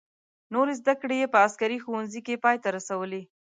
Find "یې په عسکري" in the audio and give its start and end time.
1.21-1.77